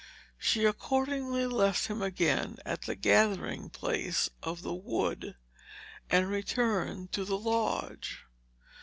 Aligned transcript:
She 0.39 0.65
accordingly 0.65 1.45
left 1.45 1.85
him 1.85 2.01
again 2.01 2.57
at 2.65 2.81
the 2.81 2.95
gathering 2.95 3.69
place 3.69 4.31
of 4.41 4.63
the 4.63 4.73
wood 4.73 5.35
and 6.09 6.27
returned 6.27 7.11
to 7.11 7.23
the 7.23 7.37
lodge. 7.37 8.25